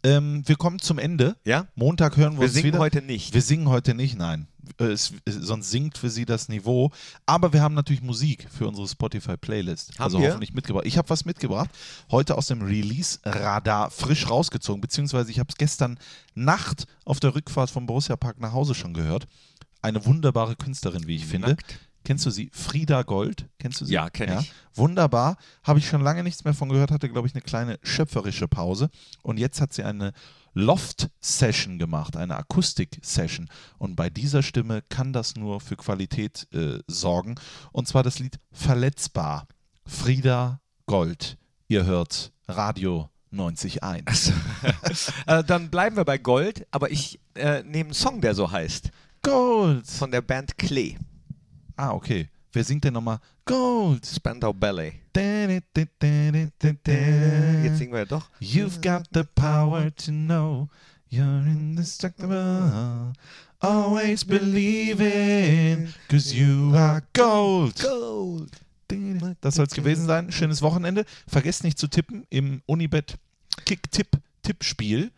[0.03, 1.35] Ähm, wir kommen zum Ende.
[1.45, 1.67] Ja?
[1.75, 2.79] Montag hören wir, Wir uns singen wieder.
[2.79, 3.33] heute nicht.
[3.33, 4.47] Wir singen heute nicht, nein.
[4.77, 6.91] Es, es, sonst sinkt für Sie das Niveau.
[7.25, 9.99] Aber wir haben natürlich Musik für unsere Spotify-Playlist.
[9.99, 10.29] Also wir?
[10.29, 10.85] hoffentlich mitgebracht.
[10.85, 11.69] Ich habe was mitgebracht.
[12.11, 14.79] Heute aus dem Release-Radar frisch rausgezogen.
[14.81, 15.97] Beziehungsweise ich habe es gestern
[16.35, 19.27] Nacht auf der Rückfahrt vom Borussia Park nach Hause schon gehört.
[19.81, 21.57] Eine wunderbare Künstlerin, wie ich finde.
[22.03, 22.49] Kennst du sie?
[22.53, 23.47] Frieda Gold.
[23.59, 23.93] Kennst du sie?
[23.93, 24.51] Ja, kenn ich.
[24.73, 25.37] Wunderbar.
[25.63, 28.89] Habe ich schon lange nichts mehr von gehört, hatte, glaube ich, eine kleine schöpferische Pause.
[29.21, 30.13] Und jetzt hat sie eine
[30.53, 33.49] Loft-Session gemacht, eine Akustik-Session.
[33.77, 37.35] Und bei dieser Stimme kann das nur für Qualität äh, sorgen.
[37.71, 39.47] Und zwar das Lied Verletzbar.
[39.85, 41.37] Frieda Gold.
[41.67, 44.33] Ihr hört Radio 90.1.
[45.27, 48.89] Äh, dann bleiben wir bei Gold, aber ich äh, nehme einen Song, der so heißt.
[49.21, 49.85] Gold.
[49.85, 50.97] Von der Band Klee.
[51.81, 52.27] Ah, okay.
[52.51, 53.19] Wer singt denn nochmal?
[53.45, 54.05] Gold.
[54.05, 54.95] Spandau Ballet.
[55.15, 55.77] Jetzt
[57.77, 58.29] singen wir doch.
[58.41, 60.67] You've got the power to know
[61.09, 63.13] you're indestructible.
[63.61, 67.81] Always believe in, cause you are gold.
[67.81, 68.51] Gold.
[69.39, 70.29] Das soll es gewesen sein.
[70.33, 71.05] Schönes Wochenende.
[71.29, 73.15] Vergesst nicht zu tippen im Unibet
[73.63, 75.11] Kick-Tipp-Tippspiel.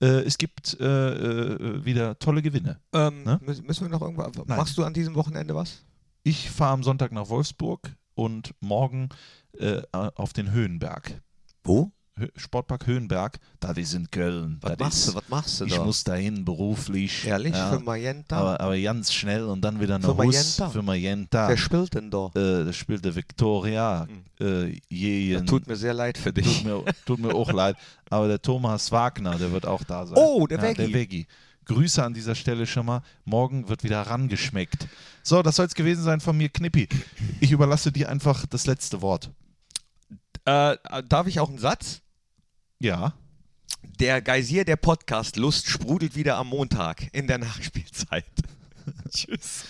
[0.00, 2.78] Äh, es gibt äh, äh, wieder tolle Gewinne.
[2.94, 3.38] Ähm, Ne?
[3.42, 4.32] müssen wir noch irgendwas.
[4.46, 5.82] Machst du an diesem Wochenende was?
[6.28, 9.08] Ich fahre am Sonntag nach Wolfsburg und morgen
[9.58, 11.22] äh, auf den Höhenberg.
[11.64, 11.90] Wo?
[12.36, 13.38] Sportpark Höhenberg.
[13.60, 14.58] Das ist in Köln.
[14.60, 15.14] Was machst ist, du?
[15.14, 15.84] Was machst du Ich da?
[15.84, 17.26] muss dahin beruflich.
[17.26, 17.54] Ehrlich?
[17.54, 17.70] Ja.
[17.70, 18.36] Für Magenta?
[18.36, 21.48] Aber, aber ganz schnell und dann wieder eine Für Hus für Magenta.
[21.48, 22.26] Wer spielt denn da?
[22.34, 24.06] Äh, das spielt der Victoria.
[24.38, 25.46] Äh, Jejen.
[25.46, 26.62] Tut mir sehr leid für tut, dich.
[26.62, 27.76] mir, tut mir auch leid.
[28.10, 30.18] Aber der Thomas Wagner, der wird auch da sein.
[30.18, 30.76] Oh, der ja, Veggie.
[30.76, 31.26] Der Veggie.
[31.68, 33.02] Grüße an dieser Stelle schon mal.
[33.24, 34.88] Morgen wird wieder rangeschmeckt.
[35.22, 36.88] So, das soll es gewesen sein von mir, Knippi.
[37.40, 39.30] Ich überlasse dir einfach das letzte Wort.
[40.44, 40.76] Äh,
[41.08, 42.00] darf ich auch einen Satz?
[42.80, 43.12] Ja.
[44.00, 48.24] Der Geysir der Podcast Lust sprudelt wieder am Montag in der Nachspielzeit.
[49.10, 49.64] Tschüss.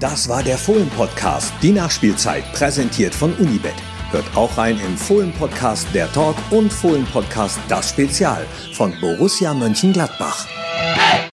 [0.00, 3.74] Das war der Fohlen-Podcast, die Nachspielzeit, präsentiert von Unibet.
[4.12, 10.46] Hört auch rein im Fohlen-Podcast Der Talk und Fohlen-Podcast Das Spezial von Borussia Mönchengladbach.